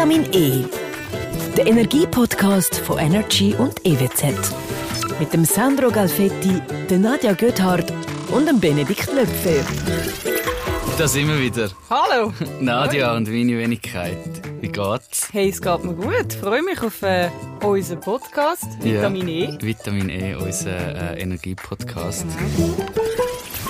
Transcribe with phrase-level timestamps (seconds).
[0.00, 0.64] Vitamin E.
[1.58, 4.32] Der Energiepodcast von Energy und EWZ.
[5.18, 7.92] Mit dem Sandro Galfetti, der Nadja Göthardt
[8.30, 9.62] und dem Benedikt Löpfer.
[10.96, 11.68] Da sind wir wieder.
[11.90, 12.32] Hallo.
[12.60, 14.16] Nadja und meine Wenigkeit.
[14.62, 15.28] Wie geht's?
[15.32, 16.32] Hey, es geht mir gut.
[16.32, 17.28] Ich freue mich auf äh,
[17.62, 19.50] unseren Podcast Vitamin ja.
[19.50, 19.58] E.
[19.60, 22.24] Vitamin E, unser äh, Energiepodcast.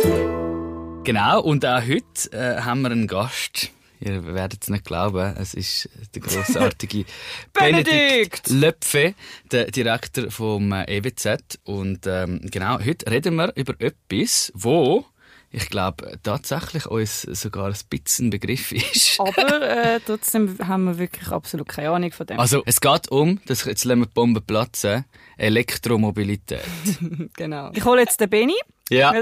[0.01, 1.03] Genau.
[1.03, 3.73] genau, und auch heute äh, haben wir einen Gast.
[4.01, 7.05] Ihr werdet es nicht glauben, es ist der großartige
[7.53, 9.15] Benedikt Löpfe,
[9.53, 11.59] der Direktor vom äh, EWZ.
[11.65, 15.05] Und ähm, genau, heute reden wir über etwas, wo
[15.53, 19.19] ich glaube, tatsächlich uns sogar ein bisschen Begriff ist.
[19.21, 22.39] Aber äh, trotzdem haben wir wirklich absolut keine Ahnung von dem.
[22.39, 25.05] Also, es geht um, das, jetzt lassen wir die Bombe platzen,
[25.37, 26.63] Elektromobilität.
[27.37, 27.71] genau.
[27.75, 28.55] Ich hole jetzt den Benny.
[28.91, 29.13] Ja,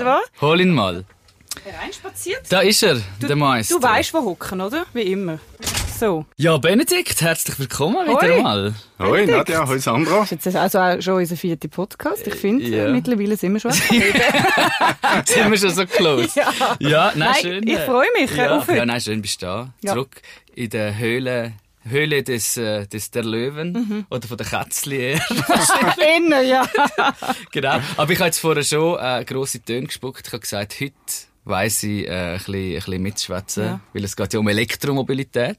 [0.41, 1.05] hol ihn mal.
[1.64, 2.42] Hereinspaziert.
[2.50, 3.74] Da ist er, Du, der Meister.
[3.76, 4.86] du weißt, wo hocken, oder?
[4.92, 5.38] Wie immer.
[5.98, 6.24] So.
[6.36, 8.22] Ja, Benedikt, herzlich willkommen Hoi.
[8.22, 8.74] wieder mal.
[9.00, 10.20] Hoi Nadja, hoi Sandra.
[10.20, 12.24] Das ist jetzt also auch schon unser vierter Podcast.
[12.27, 12.86] Ich finde, Ja.
[12.86, 13.72] äh, mittlerweile sind wir schon.
[15.24, 16.38] Sind wir schon so close?
[16.38, 16.52] Ja.
[16.78, 17.66] Ja, nein, Nein, schön.
[17.66, 19.72] ich äh, freue mich, Ja, ja nein, schön bist du da.
[19.83, 19.94] Ja.
[19.94, 20.22] Zurück
[20.55, 21.55] in der Höhle,
[21.88, 24.06] Höhle des, äh, des der Löwen Mhm.
[24.10, 25.18] oder von der Kätzli.
[26.16, 26.68] Innen, ja.
[27.50, 27.80] genau.
[27.96, 30.24] Aber ich habe jetzt vorher schon äh, grosse Töne gespuckt.
[30.28, 30.92] Ich habe gesagt, heute
[31.48, 33.80] weiss ich äh, ein, bisschen, ein bisschen mitschwätzen, Ja.
[33.92, 35.58] weil es geht ja um Elektromobilität.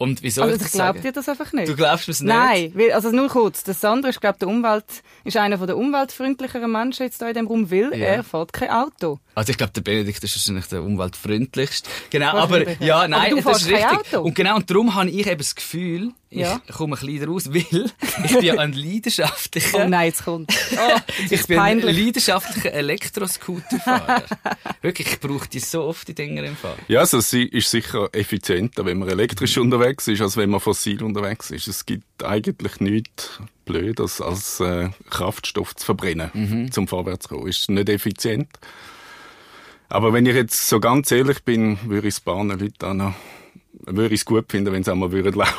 [0.00, 1.68] Und wieso Also ich das glaube dir das einfach nicht.
[1.68, 2.28] Du glaubst mir's nicht?
[2.32, 3.64] Nein, weil, also nur kurz.
[3.64, 4.84] Der Sandro ist, glaube der Umwelt,
[5.24, 8.06] ist einer der umweltfreundlicheren Menschen jetzt hier in diesem Raum, weil Ja.
[8.06, 9.18] er fährt kein Auto.
[9.34, 11.90] Also ich glaube, der Benedikt ist wahrscheinlich der umweltfreundlichste.
[12.10, 13.08] Genau, aber ja.
[13.08, 13.88] nein, Aber du das ist richtig.
[14.14, 14.22] Auto.
[14.22, 16.60] Und genau, und darum habe ich eben das Gefühl, ich Ja.
[16.72, 17.90] komme ein bisschen raus, weil
[18.24, 19.84] ich bin ja ein leidenschaftlicher...
[19.84, 20.52] Oh nein, jetzt kommt.
[20.78, 24.24] Oh, Ich ich bin ein leidenschaftlicher Elektroscooterfahrer.
[24.82, 26.76] Wirklich, ich brauche die so oft, die Dinger im Fall.
[26.88, 31.02] Ja, also es ist sicher effizienter, wenn man elektrisch unterwegs ist, als wenn man fossil
[31.02, 31.66] unterwegs ist.
[31.68, 37.48] Es gibt eigentlich nichts Blödes, als äh, Kraftstoff zu verbrennen, zum Vorwärts zu kommen.
[37.48, 38.48] Ist nicht effizient.
[39.90, 43.14] Aber wenn ich jetzt so ganz ehrlich bin, würde ich es Bahnen Leute auch noch,
[43.96, 45.54] würde ich es gut finden, wenn sie einmal würden laufen.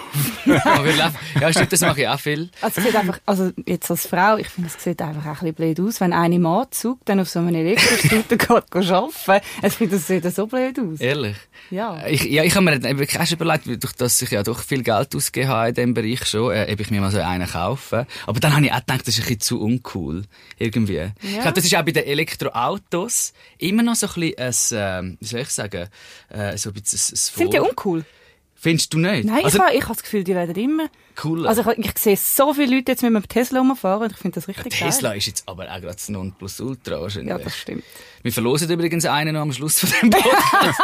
[0.45, 2.50] Wir laufen- ja, stimmt, das mache ich auch viel.
[2.62, 5.53] Also, es sieht einfach, also jetzt als Frau, ich finde, es sieht einfach auch ein
[5.53, 9.45] bisschen blöd aus, wenn eine im Anzug dann auf so einem Elektroscooter geht, geht arbeiten.
[9.63, 11.00] Ich finde, das sieht so blöd aus.
[11.00, 11.35] Ehrlich.
[11.69, 12.06] Ja.
[12.07, 14.81] Ich, ja, ich habe mir dann wirklich auch überlegt, durch dass ich ja doch viel
[14.81, 18.06] Geld ausgegeben habe in diesem Bereich schon, äh, ob ich mir mal so einen kaufen.
[18.25, 20.23] Aber dann habe ich auch gedacht, das ist ein bisschen zu uncool.
[20.57, 21.11] Irgendwie.
[21.22, 25.17] Ich glaube, das ist auch bei den Elektroautos immer noch so ein bisschen ein, äh,
[25.19, 25.88] wie soll ich sagen,
[26.29, 28.06] äh, so ein bisschen ein, ein Sind die uncool?
[28.62, 29.24] Findest du nicht?
[29.24, 30.90] Nein, also, ich, habe, ich habe das Gefühl, die werden immer...
[31.24, 31.47] cool.
[31.47, 34.36] Also ich, ich sehe so viele Leute jetzt mit einem Tesla rumfahren und ich finde
[34.36, 35.18] das richtig Tesla geil.
[35.18, 37.30] ist jetzt aber auch gerade das Nonplusultra wahrscheinlich.
[37.30, 37.86] Ja, das stimmt.
[38.22, 40.80] Wir verlosen übrigens einen noch am Schluss von dem Podcast.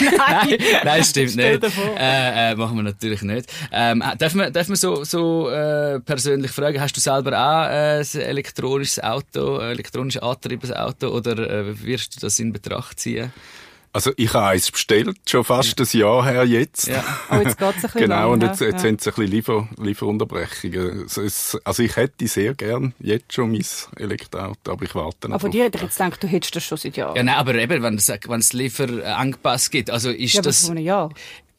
[0.16, 1.64] nein, nein, stimmt nicht.
[1.98, 3.52] Äh, äh, machen wir natürlich nicht.
[3.70, 8.00] Ähm, darf man, darf man so, so äh, persönlich fragen, hast du selber auch äh,
[8.00, 13.30] ein elektronisches Auto, elektronisch angetriebenes Auto oder äh, wirst du das in Betracht ziehen?
[13.92, 16.88] Also ich habe eins bestellt, schon fast ein Jahr her jetzt.
[16.88, 17.04] Ja.
[17.30, 18.48] Oh, jetzt geht es ein bisschen Genau, lang, und ja.
[18.48, 18.88] jetzt, jetzt ja.
[18.88, 21.02] haben sie ein bisschen Liefer, Lieferunterbrechungen.
[21.02, 23.64] Also, es, also ich hätte sehr gern jetzt schon mein
[23.96, 25.36] Elektroauto, aber ich warte noch.
[25.36, 27.16] Aber dir hätte ich jetzt gedacht, du hättest das schon seit Jahren.
[27.16, 30.60] Ja, nein, aber eben, wenn es, wenn es Lieferengpass gibt, also ist Ja, aber das...
[30.62, 31.10] vor einem Jahr.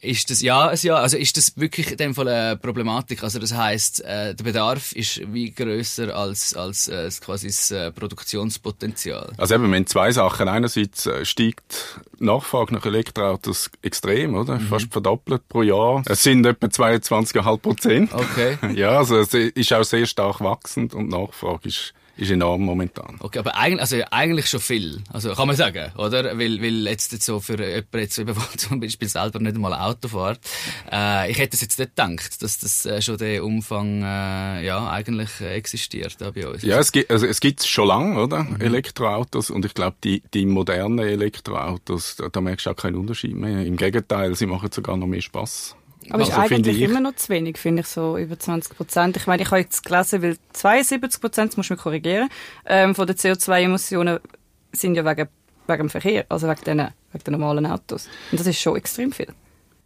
[0.02, 1.00] Ist das, ja, ein Jahr.
[1.00, 3.22] Also ist das wirklich in dem Fall eine Problematik?
[3.22, 7.92] Also das heißt, äh, der Bedarf ist wie größer als, als äh, quasi das äh,
[7.92, 9.32] Produktionspotenzial.
[9.36, 10.48] Also eben, wir haben zwei Sachen.
[10.48, 14.58] Einerseits äh, steigt die Nachfrage nach Elektroautos extrem, oder?
[14.58, 14.68] Mhm.
[14.68, 16.02] Fast verdoppelt pro Jahr.
[16.06, 18.14] Es sind etwa 22,5 Prozent.
[18.14, 18.56] Okay.
[18.80, 23.16] Ja, also es ist auch sehr stark wachsend und die Nachfrage ist, ist enorm momentan.
[23.20, 25.02] Okay, aber eigentlich, also eigentlich schon viel.
[25.12, 26.38] Also kann man sagen, oder?
[26.38, 30.08] Weil, weil jetzt jetzt so für jemanden jetzt der zum Beispiel selber nicht einmal Auto
[30.08, 30.40] fährt,
[30.90, 34.90] äh, ich hätte es jetzt nicht gedacht, dass das äh, schon der Umfang äh, ja
[34.90, 36.62] eigentlich existiert da bei uns.
[36.62, 38.44] Ja, es gibt also es gibt's schon lange, oder?
[38.44, 38.60] Mhm.
[38.60, 43.34] Elektroautos und ich glaube, die, die modernen Elektroautos, da, da merkst du auch keinen Unterschied
[43.34, 43.64] mehr.
[43.64, 45.76] Im Gegenteil, sie machen sogar noch mehr Spaß.
[46.08, 48.38] Aber es ist Also, finde eigentlich ich- immer noch zu wenig, finde ich, so über
[48.38, 49.16] 20 Prozent.
[49.16, 52.28] Ich meine, ich habe jetzt gelesen, weil 72 Prozent, das muss man korrigieren,
[52.66, 54.18] ähm, von den CO2-Emissionen
[54.72, 55.28] sind ja wegen,
[55.66, 56.78] wegen dem Verkehr, also wegen den,
[57.12, 58.08] wegen den normalen Autos.
[58.32, 59.28] Und das ist schon extrem viel.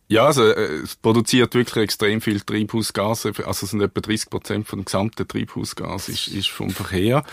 [0.08, 3.32] Ja, also äh, es produziert wirklich extrem viel Treibhausgase.
[3.46, 7.24] Also es sind etwa 30 Prozent vom gesamten Treibhausgas ist, ist vom Verkehr.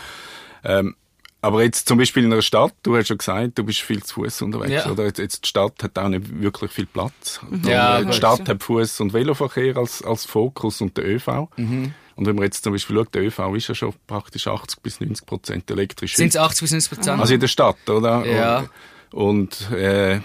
[0.63, 0.95] Ähm,
[1.42, 4.16] aber jetzt zum Beispiel in einer Stadt, du hast schon gesagt, du bist viel zu
[4.16, 4.92] Fuß unterwegs, Ja.
[4.92, 5.06] oder?
[5.06, 7.40] Jetzt, jetzt die Stadt hat auch nicht wirklich viel Platz.
[7.66, 8.14] Ja, die.
[8.14, 11.48] Stadt hat Fuß- und Veloverkehr als, als Fokus und der ÖV.
[11.58, 11.94] Mhm.
[12.16, 15.00] Und wenn man jetzt zum Beispiel schaut, der ÖV ist ja schon praktisch 80 bis
[15.00, 16.16] 90 Prozent elektrisch.
[16.16, 17.20] Sind es 80 bis 90 Prozent?
[17.22, 18.26] Also in der Stadt, oder?
[18.26, 18.66] Ja.
[19.12, 20.20] Und, und äh,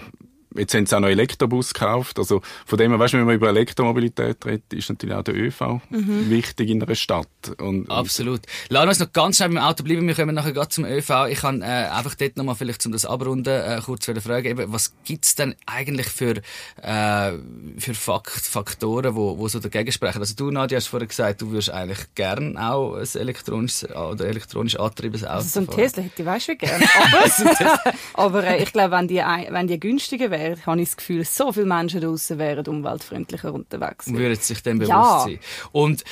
[0.57, 2.19] Jetzt haben sie auch noch Elektrobus gekauft.
[2.19, 5.35] Also von dem her, weißt du, wenn man über Elektromobilität redet, ist natürlich auch der
[5.35, 6.29] ÖV mhm.
[6.29, 7.27] wichtig in einer Stadt.
[7.59, 8.41] Und, Absolut.
[8.69, 10.07] Lass uns noch ganz schnell beim Auto bleiben.
[10.07, 11.27] Wir kommen nachher gerade zum ÖV.
[11.29, 14.93] Ich kann äh, einfach dort nochmal vielleicht, um das abrunden, äh, kurz fragen, eben, was
[15.03, 16.35] gibt's denn eigentlich für,
[16.81, 17.31] äh,
[17.77, 20.19] für Fakt, Faktoren, wo, wo so dagegen sprechen?
[20.19, 24.79] Also du, Nadja, hast vorher gesagt, du würdest eigentlich gern auch ein elektronisches oder elektronisch
[24.79, 26.81] angetriebenes Auto Also so ein Tesla hätte ich weißt wie gern.
[26.83, 31.25] Aber, aber äh, ich glaube, wenn die, wenn die günstiger wäre, habe ich das Gefühl,
[31.25, 34.11] so viele Menschen draußen wären umweltfreundlicher unterwegs.
[34.11, 35.19] Würden sich dem bewusst Ja.
[35.25, 35.39] sein.
[35.71, 36.03] Und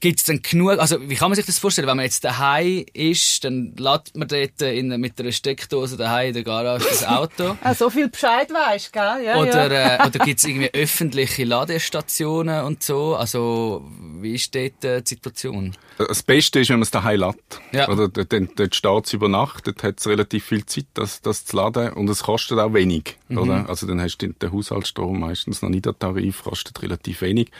[0.00, 2.84] Gibt es denn genug, also wie kann man sich das vorstellen, wenn man jetzt daheim
[2.92, 7.56] ist, dann lädt man dort in, mit einer Steckdose daheim in der Garage das Auto?
[7.76, 9.22] So viel Bescheid weisst, gell?
[9.24, 10.04] Ja, Oder, ja.
[10.04, 13.16] äh, oder gibt es irgendwie öffentliche Ladestationen und so?
[13.16, 13.84] Also,
[14.20, 15.76] wie ist dort äh, die Situation?
[15.98, 17.60] Das Beste ist, wenn man es daheim lädt.
[17.72, 17.88] Ja.
[17.88, 21.20] Oder dort, dort dort steht es über Nacht, dort hat es relativ viel Zeit, das,
[21.22, 21.92] das zu laden.
[21.92, 23.16] Und es kostet auch wenig.
[23.28, 23.38] Mhm.
[23.38, 23.68] Oder?
[23.68, 27.50] Also dann hast du den Haushaltsstrom meistens noch nicht der Tarif, kostet relativ wenig.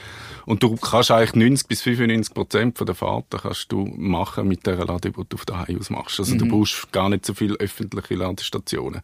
[0.45, 4.67] Und du kannst eigentlich 90 bis 95 Prozent von der Fahrten kannst du machen mit
[4.67, 6.19] der Lade, die du auf daheim aus machst.
[6.21, 6.39] Also Mhm.
[6.39, 9.03] du brauchst gar nicht so viele öffentliche Ladestationen.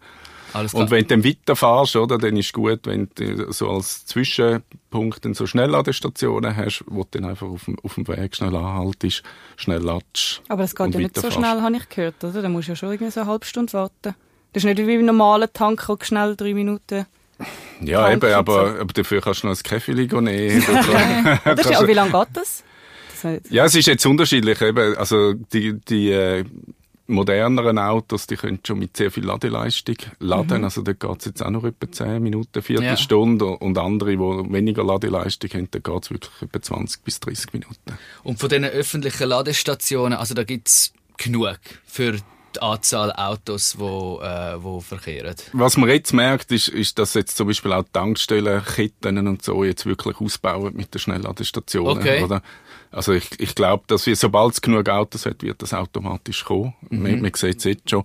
[0.55, 0.83] Alles klar.
[0.83, 5.33] Und wenn du dann weiterfährst, oder, dann ist gut, wenn du so als Zwischenpunkt dann
[5.35, 9.23] so Schnellladestationen hast, wo du dann einfach auf dem, auf dem Weg schnell anhaltest,
[9.57, 10.43] schnell ladest.
[10.49, 12.43] Aber das geht ja nicht so schnell, habe ich gehört, oder?
[12.43, 14.15] Da musst du ja schon irgendwie so eine halbe Stunde warten.
[14.53, 17.07] Das ist nicht wie beim normalen Tank, wo du schnell drei Minuten...
[17.81, 20.63] Ja, eben, aber, aber dafür kannst du noch ein Käfeli nehmen.
[21.45, 22.63] Das ist, aber wie lange geht das?
[23.51, 24.61] Ja, es ist jetzt unterschiedlich.
[24.61, 26.45] Eben, also die, die äh,
[27.07, 30.59] moderneren Autos, die können schon mit sehr viel Ladeleistung laden.
[30.59, 30.65] Mhm.
[30.65, 33.45] Also da geht's jetzt auch noch etwa 10 Minuten, Viertelstunde.
[33.45, 37.99] Und andere, die weniger Ladeleistung haben, da geht's wirklich etwa 20 bis 30 Minuten.
[38.23, 42.17] Und von diesen öffentlichen Ladestationen, also da gibt's genug für
[42.56, 45.34] die Anzahl Autos, die äh, wo verkehren.
[45.52, 49.87] Was man jetzt merkt, ist, ist, dass jetzt zum Beispiel auch Tankstellenketten und so jetzt
[49.87, 51.99] wirklich ausbauen mit den Schnellladestationen.
[51.99, 52.22] Okay.
[52.22, 52.43] Oder?
[52.90, 56.75] Also ich, ich glaube, dass wir, sobald es genug Autos hat, wird das automatisch kommen.
[56.90, 57.02] Mhm.
[57.02, 58.04] Man, man sieht es jetzt schon.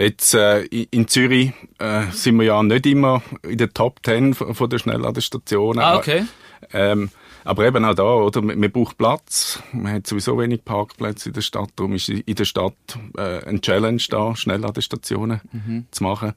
[0.00, 4.54] Jetzt äh, in Zürich äh, sind wir ja nicht immer in der Top 10 von
[4.54, 5.82] von den Schnellladestationen.
[5.84, 6.24] Ah, okay.
[6.72, 7.10] Ähm,
[7.44, 8.40] aber eben auch da, oder?
[8.42, 9.62] Man, man braucht Platz.
[9.72, 11.70] Man hat sowieso wenig Parkplätze in der Stadt.
[11.76, 12.74] Darum ist in der Stadt
[13.16, 15.86] äh, ein Challenge da, Schnellladestationen Mhm.
[15.90, 16.32] zu machen.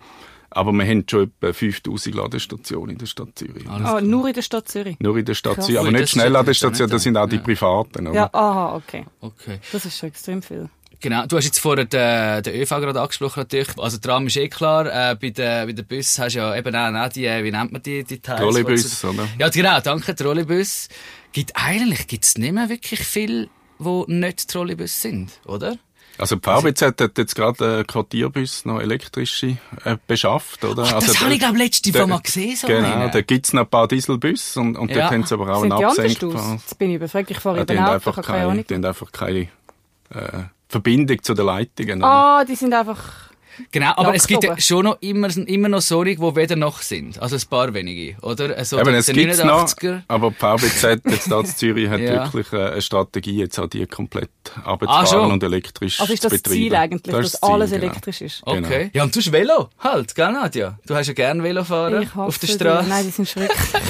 [0.49, 3.67] Aber wir haben schon etwa 5000 Ladestationen in der Stadt Zürich.
[3.67, 4.99] Ah, nur in der Stadt Zürich?
[4.99, 5.65] Nur in der Stadt Krass.
[5.65, 5.79] Zürich.
[5.79, 7.41] Aber Ui, nicht Schnellladestationen, das sind auch die ja.
[7.41, 8.07] privaten.
[8.07, 8.15] Oder?
[8.15, 9.05] Ja, aha, okay.
[9.19, 9.59] Okay.
[9.71, 10.69] Das ist schon extrem viel.
[11.03, 13.77] Genau, du hast jetzt vorher den, den ÖV gerade angesprochen natürlich.
[13.77, 16.73] Also Tram ist eh klar, äh, bei den, bei den Bussen hast du ja eben
[16.73, 18.39] auch, auch die, äh, wie nennt man die, die Teile?
[18.39, 19.27] Trolleybus, oder?
[19.37, 20.87] Ja, genau, danke, Trolleybus.
[21.33, 25.77] Gibt, eigentlich gibt's nicht mehr wirklich viel, die nicht Trolleybus sind, oder?
[26.17, 30.83] Also die VBZ hat jetzt gerade einen Quartierbus noch elektrische äh, beschafft, oder?
[30.83, 33.11] Ach, also das habe ich, glaube letzte der- Mal gesehen, so Genau, einen.
[33.11, 34.99] da gibt's noch ein paar Dieselbusse und, und Ja.
[35.01, 36.61] dort haben sie aber auch Sind einen die anders abgesenkt.
[36.61, 37.29] Jetzt bin ich überfragt.
[37.31, 41.21] Ich fahre Ja, eben Auto, ich einfach keine keine, die haben einfach keine äh, Verbindung
[41.21, 42.03] zu den Leitungen.
[42.03, 43.32] Ah, die sind einfach...
[43.71, 47.21] Genau, aber es gibt ja schon noch immer, immer noch solche, die weder noch sind.
[47.21, 48.55] Also ein paar wenige, oder?
[48.57, 50.01] Also Eben, es gibt's noch, 89er.
[50.07, 52.33] aber die VBZ jetzt da in Zürich hat Ja.
[52.33, 54.29] wirklich eine Strategie, jetzt auch die komplett
[54.63, 55.31] Ah, abzufahren schon?
[55.31, 56.61] und elektrisch Also ist zu das betreiben.
[56.61, 57.83] Ziel eigentlich, Das dass Ziel, alles genau.
[57.83, 58.41] elektrisch ist?
[58.45, 58.61] Okay.
[58.61, 58.89] Genau.
[58.93, 60.77] Ja, und du hast Velo, halt, gell, Nadja?
[60.85, 62.47] Du hast ja gerne Velo fahren Ich hasse auf der.
[62.47, 62.89] Straße.
[62.89, 63.59] Nein, die sind schrecklich.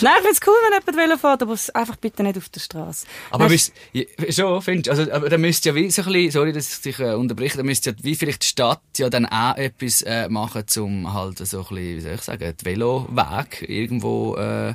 [0.00, 2.48] Nein, ich finde es cool, wenn jemand Velo fährt, aber es einfach bitte nicht auf
[2.48, 3.06] der Straße.
[3.30, 4.90] Aber ja, schon, findest du?
[4.90, 7.56] Also, aber da müsste ja wie so ein bisschen, sorry, dass ich dich äh, unterbreche,
[7.56, 11.38] da müsste ja wie vielleicht die Stadt ja dann auch etwas äh, machen, um halt
[11.38, 14.74] so ein bisschen, wie soll ich sagen, die Veloweg irgendwo, äh,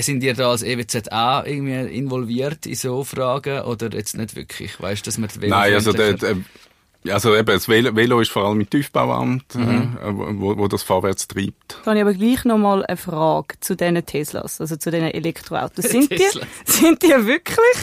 [0.00, 4.80] sind ihr da als EWZ auch irgendwie involviert in so Fragen oder jetzt nicht wirklich?
[4.80, 6.36] Weißt du, dass man die Velo Nein, also, der, der,
[7.08, 9.96] also eben, das Velo, Velo ist vor allem mit Tiefbauamt, Mhm.
[10.02, 11.78] äh, wo, wo das vorwärts treibt.
[11.84, 15.10] Dann habe ich aber gleich noch mal eine Frage zu diesen Teslas, also zu diesen
[15.10, 15.84] Elektroautos.
[15.90, 16.46] Sind die, Teslas.
[16.64, 17.76] sind die wirklich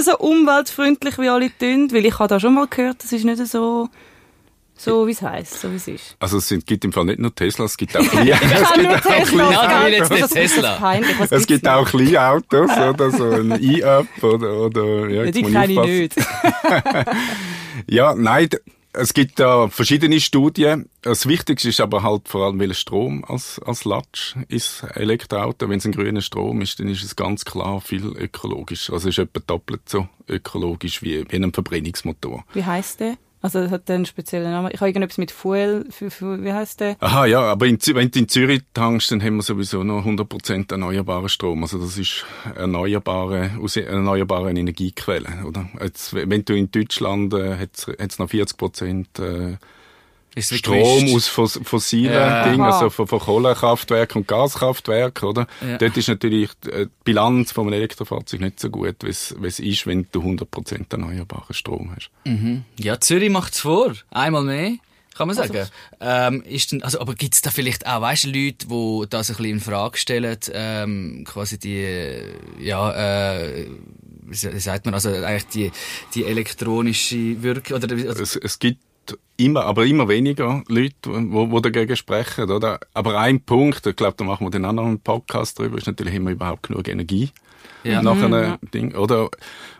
[0.00, 1.90] so umweltfreundlich, wie alle tun?
[1.92, 3.88] Weil ich habe da schon mal gehört, das ist nicht so,
[4.78, 6.16] so wie es heisst, so wie es ist.
[6.18, 10.30] Also es sind, gibt im Fall nicht nur Teslas, es gibt auch kleine, Ich es
[10.30, 11.00] Tesla.
[11.30, 15.78] es gibt auch kleine Autos, oder so ein E-Up oder, oder, ja, die kenne ich
[15.78, 16.16] nicht.
[17.86, 18.48] Ja, nein,
[18.92, 20.88] es gibt da verschiedene Studien.
[21.02, 25.68] Das Wichtigste ist aber halt vor allem, welcher Strom als, als Latsch ist Elektroauto.
[25.68, 28.94] Wenn es ein grüner Strom ist, dann ist es ganz klar viel ökologischer.
[28.94, 32.44] Also es ist etwa doppelt so ökologisch wie, wie ein Verbrennungsmotor.
[32.52, 33.16] Wie heisst der?
[33.40, 34.70] Also, das hat einen speziellen Namen.
[34.72, 36.96] Ich habe irgendetwas mit Fuel, für, für, wie heisst der?
[37.00, 40.70] Aha, ja, aber in, wenn du in Zürich tankst, dann haben wir sowieso noch 100%
[40.72, 41.62] erneuerbaren Strom.
[41.62, 42.24] Also das ist
[42.56, 45.68] erneuerbare, aus erneuerbaren Energiequellen, oder?
[45.80, 49.56] Jetzt, wenn du in Deutschland, äh, hat's, hat's noch 40% äh,
[50.38, 51.16] Ist es Strom gemischt?
[51.16, 52.48] aus fos fossilen Ja.
[52.48, 55.46] Dingen, also von, von Kohlekraftwerken und Gaskraftwerken, oder?
[55.60, 55.78] Ja.
[55.78, 59.58] Dort ist natürlich äh, die Bilanz von einem Elektrofahrzeug nicht so gut, wie es es
[59.58, 62.10] ist, wenn du 100% erneuerbaren Strom hast.
[62.78, 63.94] Ja, Zürich macht's vor.
[64.10, 64.72] Einmal mehr.
[65.18, 65.66] Kann man sagen.
[66.00, 69.36] ähm, ist denn, also, aber gibt's da vielleicht auch, weißt du, Leute, die das ein
[69.36, 72.22] bisschen in Frage stellen, ähm, quasi die,
[72.60, 73.66] ja, äh,
[74.22, 75.72] wie sagt man, also eigentlich die,
[76.14, 78.78] die elektronische Wirkung, oder, also, Es, es gibt
[79.38, 82.80] immer, aber immer weniger Leute, wo, wo dagegen sprechen, oder?
[82.92, 86.30] Aber ein Punkt, ich glaube, da machen wir den anderen Podcast drüber, ist natürlich immer
[86.30, 87.30] überhaupt genug Energie.
[87.84, 88.02] Ja.
[88.02, 89.30] Nach einem Ding, oder?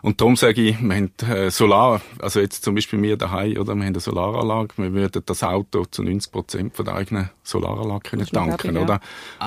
[0.01, 3.75] Und darum sage ich, wir haben äh, Solar, also jetzt zum Beispiel wir daheim, oder?
[3.75, 8.09] Wir haben eine Solaranlage, wir würden das Auto zu 90 Prozent von der eigenen Solaranlage
[8.09, 8.81] können tanken, ja.
[8.81, 9.01] oder?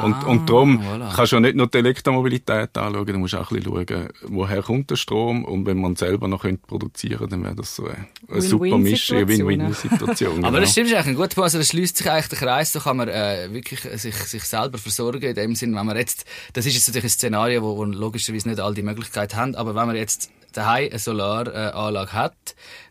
[0.05, 1.15] Und, Ah, und darum voilà.
[1.15, 4.63] kannst du ja nicht nur die Elektromobilität anschauen, du musst auch ein bisschen schauen, woher
[4.63, 8.07] kommt der Strom und wenn man selber noch könnte produzieren dann wäre das so eine,
[8.29, 10.02] eine super Mischung, Win-Win-Situation.
[10.39, 10.61] Aber genau.
[10.61, 11.45] das stimmt ist eigentlich ein guter Punkt.
[11.45, 12.73] Also, da schließt sich eigentlich der Kreis.
[12.73, 15.23] Da kann man äh, wirklich sich, sich selber versorgen.
[15.23, 18.49] In dem Sinn, wenn man jetzt, das ist jetzt natürlich ein Szenario, wo, wo logischerweise
[18.49, 19.55] nicht all die Möglichkeiten haben.
[19.55, 22.35] Aber wenn man jetzt daheim eine Solaranlage hat,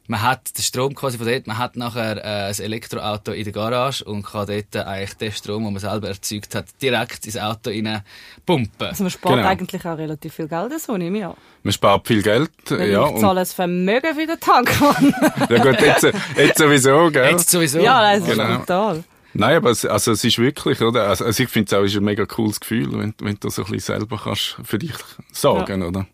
[0.08, 3.54] man hat den Strom quasi von dort, man hat nachher äh, ein Elektroauto in der
[3.54, 7.70] Garage und kann dort eigentlich den Strom, den man selber erzeugt hat, direkt ins Auto
[7.70, 8.02] rein
[8.46, 8.88] pumpen.
[8.88, 9.48] Also man spart Genau.
[9.48, 11.34] eigentlich auch relativ viel Geld, so nehme ich an.
[11.64, 13.08] Man spart viel Geld, Weil ja.
[13.10, 15.16] ich zahle ein Vermögen für den Tankmann.
[15.50, 16.04] ja gut, jetzt,
[16.36, 17.32] jetzt sowieso, gell?
[17.32, 17.80] Jetzt sowieso.
[17.80, 18.58] ja, das ist Genau.
[18.58, 19.04] brutal.
[19.34, 21.08] Nein, aber es, also es ist wirklich, oder?
[21.08, 23.64] Also, also ich finde es auch ist ein mega cooles Gefühl, wenn, wenn du so
[23.64, 24.92] ein bisschen selber kannst für dich
[25.32, 26.06] sorgen, oder?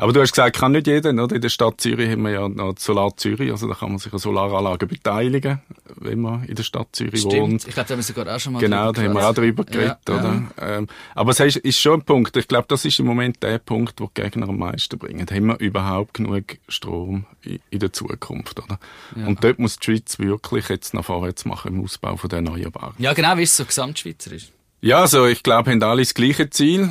[0.00, 1.36] Aber du hast gesagt, kann nicht jeder, oder?
[1.36, 3.98] In der Stadt Zürich haben wir ja noch die Solar Zürich, also da kann man
[3.98, 5.60] sich an Solaranlagen beteiligen,
[5.96, 7.32] wenn man in der Stadt Zürich wohnt.
[7.32, 7.68] Stimmt.
[7.68, 9.64] Ich glaube, da haben wir sogar auch schon mal Genau, da haben wir auch drüber
[9.64, 10.42] geredet, Ja, oder?
[10.58, 12.34] Ähm, aber es ist, ist schon ein Punkt.
[12.36, 15.26] Ich glaube, das ist im Moment der Punkt, wo die Gegner am meisten bringen.
[15.30, 18.78] Haben wir überhaupt genug Strom in, der Zukunft, oder?
[19.14, 22.94] Und dort muss die Schweiz wirklich jetzt noch vorwärts machen im Ausbau von der Erneuerbaren.
[22.98, 24.48] Ja, genau, wie es so gesamtschweizerisch.
[24.82, 26.90] Ja, also ich glaube, haben alle das gleiche Ziel.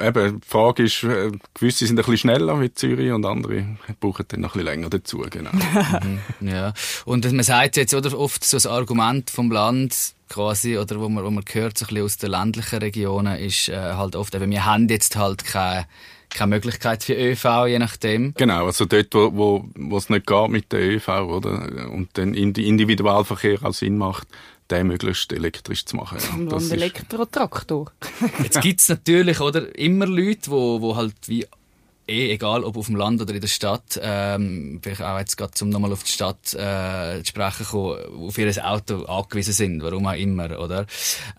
[0.00, 4.24] Eben, die Frage ist, äh, gewisse sind ein bisschen schneller wie Zürich und andere brauchen
[4.28, 5.50] dann noch ein bisschen länger dazu, genau.
[6.40, 6.72] Ja,
[7.04, 11.24] und man sagt jetzt oder oft so ein Argument vom Land quasi, oder wo man,
[11.24, 14.50] wo man hört, so ein bisschen aus den ländlichen Regionen, ist äh, halt oft, eben,
[14.50, 15.86] wir haben jetzt halt keine,
[16.30, 18.34] keine Möglichkeit für ÖV, je nachdem.
[18.34, 21.90] Genau, also dort, wo, wo, wo es nicht geht mit der ÖV, oder?
[21.90, 24.28] Und dann in die Individualverkehr auch Sinn macht,
[24.70, 26.18] den möglichst elektrisch zu machen.
[26.20, 27.92] Ja, Und das ein ist, Elektrotraktor.
[28.42, 31.46] Jetzt gibt's natürlich, oder, immer Leute, wo, wo halt wie,
[32.06, 35.52] eh, egal ob auf dem Land oder in der Stadt, ähm, vielleicht auch jetzt gerade
[35.52, 40.06] zum nochmal auf die Stadt äh, zu sprechen kommen, auf ihr Auto angewiesen sind, warum
[40.06, 40.86] auch immer, oder?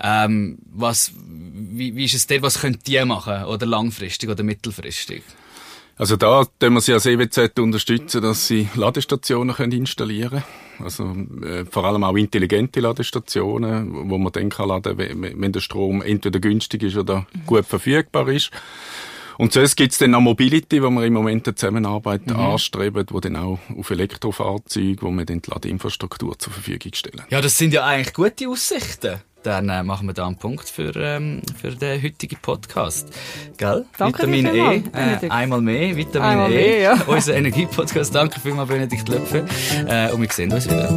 [0.01, 5.24] Ähm, was, wie, wie ist es dort, was könnt die machen, oder langfristig oder mittelfristig?
[5.98, 10.44] also da tun wir sie als EWZ unterstützen, dass sie Ladestationen können installieren
[10.79, 15.62] Also äh, vor allem auch intelligente Ladestationen, wo man dann kann laden, wenn, wenn der
[15.62, 18.51] Strom entweder günstig ist oder gut verfügbar ist.
[19.38, 23.36] Und sonst gibt's dann noch Mobility, wo wir im Moment eine Zusammenarbeit anstreben, wo dann
[23.36, 27.22] auch auf Elektrofahrzeuge, wo wir dann die Ladeinfrastruktur zur Verfügung stellen.
[27.29, 29.22] Ja, das sind ja eigentlich gute Aussichten.
[29.46, 33.10] Dann äh, machen wir da einen Punkt für, ähm, für den heutigen Podcast.
[33.58, 33.86] Gell?
[33.96, 36.98] Danke Vitamin E, äh, einmal mehr, Vitamin Einmal E, mehr, ja.
[37.08, 38.16] unser Energiepodcast.
[38.16, 39.46] Danke vielmals, Benedikt Löpfe.
[39.88, 40.88] Äh, und wir sehen uns wieder.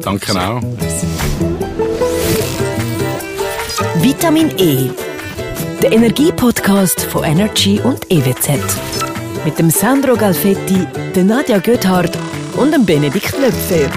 [0.00, 0.62] Danke auch.
[3.96, 4.90] Vitamin E.
[5.82, 8.60] Der Energiepodcast von Energy und EWZ.
[9.44, 10.86] Mit dem Sandro Galfetti,
[11.16, 12.16] der Nadja Göthardt
[12.56, 13.90] und dem Benedikt Löpfer.